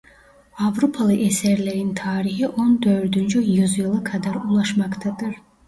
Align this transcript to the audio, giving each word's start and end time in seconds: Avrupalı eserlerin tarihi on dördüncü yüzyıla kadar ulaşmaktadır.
Avrupalı 0.57 1.13
eserlerin 1.13 1.95
tarihi 1.95 2.47
on 2.47 2.81
dördüncü 2.83 3.41
yüzyıla 3.51 4.03
kadar 4.03 4.35
ulaşmaktadır. 4.35 5.35